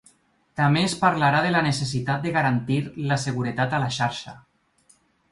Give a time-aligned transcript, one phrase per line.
[0.59, 2.77] També es parlarà de la necessitat de garantir
[3.11, 4.35] la seguretat a la xarxa.